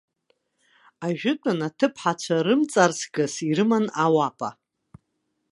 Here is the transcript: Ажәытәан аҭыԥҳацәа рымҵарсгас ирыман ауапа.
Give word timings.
Ажәытәан 1.05 1.59
аҭыԥҳацәа 1.67 2.45
рымҵарсгас 2.45 3.33
ирыман 3.49 3.85
ауапа. 4.03 4.49